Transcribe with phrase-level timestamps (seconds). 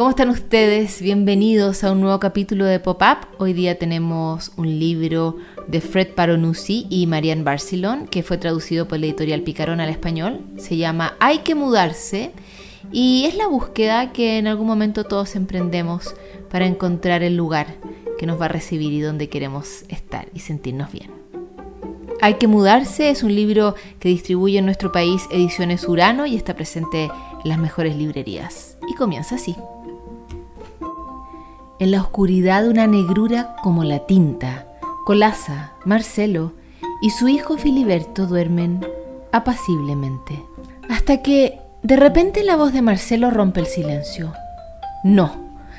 [0.00, 1.02] ¿Cómo están ustedes?
[1.02, 3.36] Bienvenidos a un nuevo capítulo de Pop-Up.
[3.36, 5.36] Hoy día tenemos un libro
[5.68, 10.40] de Fred Paronuzzi y Marianne Barcelon que fue traducido por la editorial Picarón al español.
[10.56, 12.32] Se llama Hay que mudarse
[12.90, 16.14] y es la búsqueda que en algún momento todos emprendemos
[16.50, 17.66] para encontrar el lugar
[18.18, 21.10] que nos va a recibir y donde queremos estar y sentirnos bien.
[22.22, 26.56] Hay que mudarse es un libro que distribuye en nuestro país Ediciones Urano y está
[26.56, 27.10] presente
[27.44, 28.78] en las mejores librerías.
[28.88, 29.54] Y comienza así.
[31.80, 34.66] En la oscuridad una negrura como la tinta,
[35.06, 36.52] Colasa, Marcelo
[37.00, 38.86] y su hijo Filiberto duermen
[39.32, 40.44] apaciblemente.
[40.90, 44.34] Hasta que de repente la voz de Marcelo rompe el silencio.
[45.04, 45.32] No,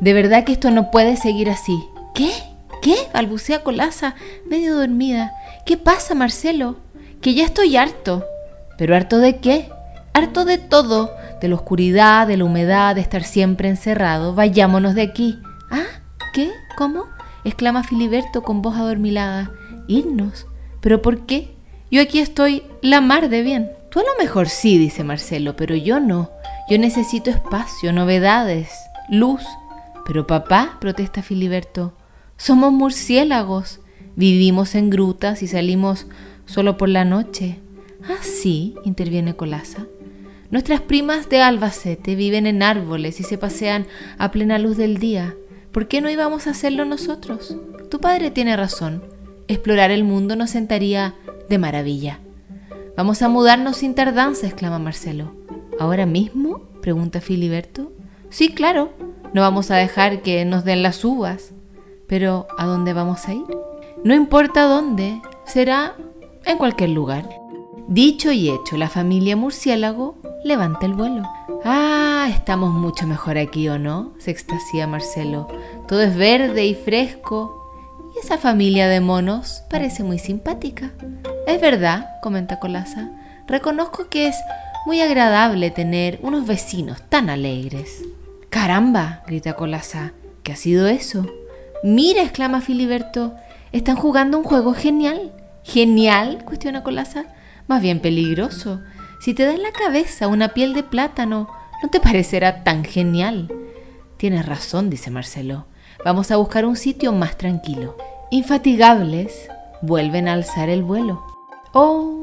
[0.00, 1.84] de verdad que esto no puede seguir así.
[2.14, 2.30] ¿Qué?
[2.80, 2.96] ¿Qué?
[3.12, 4.14] balbucea Colasa,
[4.48, 5.34] medio dormida.
[5.66, 6.76] ¿Qué pasa, Marcelo?
[7.20, 8.24] Que ya estoy harto.
[8.78, 9.68] ¿Pero harto de qué?
[10.14, 11.10] Harto de todo,
[11.42, 14.34] de la oscuridad, de la humedad, de estar siempre encerrado.
[14.34, 15.38] Vayámonos de aquí.
[15.72, 15.86] ¿Ah?
[16.32, 16.52] ¿Qué?
[16.76, 17.06] ¿Cómo?
[17.44, 19.50] exclama Filiberto con voz adormilada.
[19.88, 20.46] Irnos.
[20.80, 21.56] ¿Pero por qué?
[21.90, 23.72] Yo aquí estoy la mar de bien.
[23.90, 26.30] Tú a lo mejor sí, dice Marcelo, pero yo no.
[26.70, 28.70] Yo necesito espacio, novedades,
[29.08, 29.42] luz.
[30.06, 31.94] Pero papá, protesta Filiberto,
[32.36, 33.80] somos murciélagos.
[34.14, 36.06] Vivimos en grutas y salimos
[36.46, 37.58] solo por la noche.
[38.04, 39.86] Ah, sí, interviene Colasa.
[40.50, 43.86] Nuestras primas de Albacete viven en árboles y se pasean
[44.18, 45.34] a plena luz del día.
[45.72, 47.56] ¿Por qué no íbamos a hacerlo nosotros?
[47.90, 49.02] Tu padre tiene razón.
[49.48, 51.14] Explorar el mundo nos sentaría
[51.48, 52.20] de maravilla.
[52.94, 55.32] Vamos a mudarnos sin tardanza, exclama Marcelo.
[55.80, 56.60] ¿Ahora mismo?
[56.82, 57.90] pregunta Filiberto.
[58.28, 58.92] Sí, claro.
[59.32, 61.52] No vamos a dejar que nos den las uvas.
[62.06, 63.44] Pero ¿a dónde vamos a ir?
[64.04, 65.96] No importa dónde, será
[66.44, 67.28] en cualquier lugar.
[67.88, 71.22] Dicho y hecho, la familia murciélago levanta el vuelo.
[71.64, 74.14] Ah, estamos mucho mejor aquí, ¿o no?
[74.18, 75.46] se extasía Marcelo.
[75.86, 77.58] Todo es verde y fresco.
[78.14, 80.90] Y esa familia de monos parece muy simpática.
[81.46, 83.10] Es verdad, comenta Colasa.
[83.46, 84.36] Reconozco que es
[84.86, 88.02] muy agradable tener unos vecinos tan alegres.
[88.50, 90.12] Caramba, grita Colasa.
[90.42, 91.26] ¿Qué ha sido eso?
[91.84, 93.34] Mira, exclama Filiberto.
[93.70, 95.32] Están jugando un juego genial.
[95.62, 96.44] ¿Genial?
[96.44, 97.26] cuestiona Colasa.
[97.68, 98.80] Más bien peligroso.
[99.20, 101.48] Si te das la cabeza una piel de plátano,
[101.82, 103.52] ¿no te parecerá tan genial?
[104.16, 105.66] Tienes razón, dice Marcelo.
[106.04, 107.96] Vamos a buscar un sitio más tranquilo.
[108.30, 109.48] Infatigables,
[109.82, 111.22] vuelven a alzar el vuelo.
[111.72, 112.22] Oh,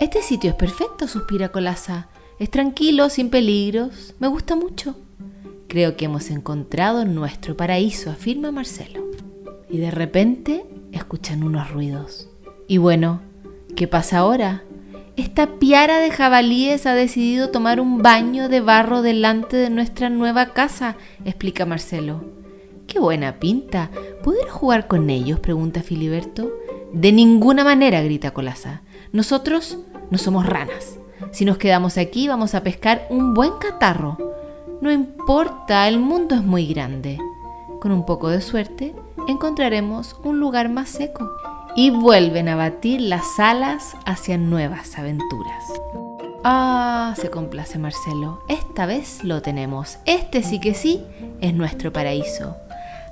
[0.00, 2.08] este sitio es perfecto, suspira Colasa.
[2.38, 4.14] Es tranquilo, sin peligros.
[4.18, 4.96] Me gusta mucho.
[5.68, 9.04] Creo que hemos encontrado nuestro paraíso, afirma Marcelo.
[9.68, 12.28] Y de repente escuchan unos ruidos.
[12.66, 13.20] Y bueno,
[13.76, 14.62] ¿qué pasa ahora?
[15.18, 20.52] Esta piara de jabalíes ha decidido tomar un baño de barro delante de nuestra nueva
[20.52, 22.22] casa, explica Marcelo.
[22.86, 23.90] ¡Qué buena pinta!
[24.22, 25.40] ¿Puedo jugar con ellos?
[25.40, 26.52] pregunta Filiberto.
[26.92, 28.82] De ninguna manera, grita Colasa.
[29.10, 29.78] Nosotros
[30.08, 31.00] no somos ranas.
[31.32, 34.36] Si nos quedamos aquí vamos a pescar un buen catarro.
[34.80, 37.18] No importa, el mundo es muy grande.
[37.80, 38.94] Con un poco de suerte,
[39.26, 41.28] encontraremos un lugar más seco
[41.78, 45.62] y vuelven a batir las alas hacia nuevas aventuras.
[46.42, 49.98] Ah, se complace Marcelo, esta vez lo tenemos.
[50.04, 51.04] Este sí que sí
[51.40, 52.56] es nuestro paraíso.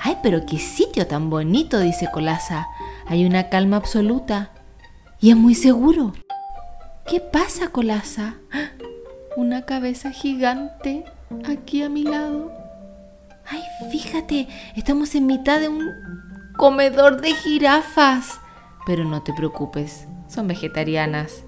[0.00, 2.66] Ay, pero qué sitio tan bonito, dice Colasa.
[3.06, 4.52] Hay una calma absoluta
[5.20, 6.14] y es muy seguro.
[7.06, 8.36] ¿Qué pasa, Colasa?
[9.36, 11.04] Una cabeza gigante
[11.44, 12.50] aquí a mi lado.
[13.44, 13.60] Ay,
[13.90, 15.86] fíjate, estamos en mitad de un
[16.56, 18.40] comedor de jirafas.
[18.86, 21.44] Pero no te preocupes, son vegetarianas.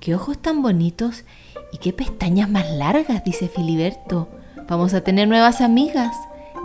[0.00, 1.24] ¡Qué ojos tan bonitos
[1.72, 3.24] y qué pestañas más largas!
[3.24, 4.28] dice Filiberto.
[4.68, 6.14] Vamos a tener nuevas amigas.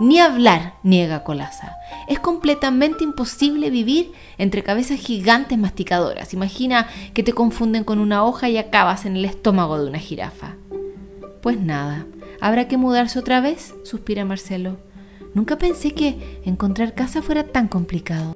[0.00, 1.76] Ni hablar, niega Colasa.
[2.08, 6.32] Es completamente imposible vivir entre cabezas gigantes masticadoras.
[6.32, 10.56] Imagina que te confunden con una hoja y acabas en el estómago de una jirafa.
[11.42, 12.06] Pues nada,
[12.40, 14.78] habrá que mudarse otra vez, suspira Marcelo.
[15.34, 18.34] Nunca pensé que encontrar casa fuera tan complicado.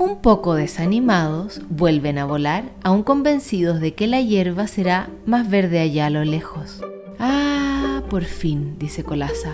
[0.00, 5.78] Un poco desanimados, vuelven a volar, aún convencidos de que la hierba será más verde
[5.78, 6.80] allá a lo lejos.
[7.18, 9.52] Ah, por fin, dice Colasa.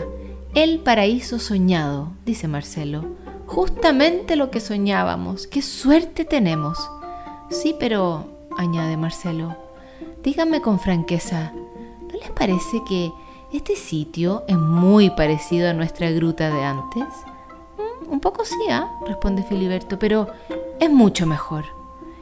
[0.54, 3.16] El paraíso soñado, dice Marcelo.
[3.46, 5.48] Justamente lo que soñábamos.
[5.48, 6.78] ¡Qué suerte tenemos!
[7.50, 9.56] Sí, pero, añade Marcelo,
[10.22, 13.10] díganme con franqueza, ¿no les parece que
[13.52, 17.04] este sitio es muy parecido a nuestra gruta de antes?
[18.08, 18.88] Un poco sí, ¿ah?
[19.06, 20.28] responde Filiberto, pero
[20.80, 21.64] es mucho mejor.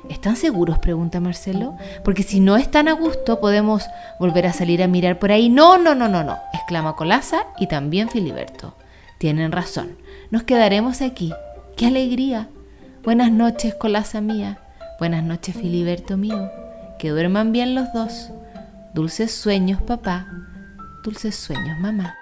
[0.09, 0.79] ¿Están seguros?
[0.79, 1.77] pregunta Marcelo.
[2.05, 3.85] Porque si no están a gusto, podemos
[4.21, 5.49] volver a salir a mirar por ahí.
[5.49, 8.77] No, no, no, no, no, exclama Colaza y también Filiberto.
[9.19, 9.97] Tienen razón.
[10.31, 11.33] Nos quedaremos aquí.
[11.77, 12.49] ¡Qué alegría!
[13.03, 14.59] Buenas noches, Colaza mía.
[14.99, 16.51] Buenas noches, Filiberto mío.
[16.99, 18.31] Que duerman bien los dos.
[18.95, 20.27] Dulces sueños, papá.
[21.03, 22.15] Dulces sueños, mamá.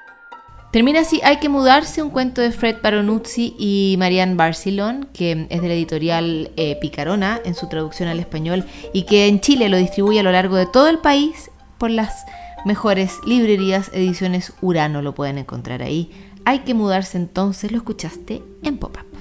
[0.73, 5.61] Termina así Hay que mudarse, un cuento de Fred Paronuzzi y Marianne Barcelon, que es
[5.61, 8.65] de la editorial eh, Picarona en su traducción al español
[8.95, 12.25] y que en Chile lo distribuye a lo largo de todo el país por las
[12.65, 16.11] mejores librerías, ediciones Urano, lo pueden encontrar ahí.
[16.47, 19.12] Hay que mudarse entonces, lo escuchaste en Pop-Up.